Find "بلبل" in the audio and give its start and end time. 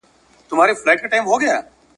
0.87-1.09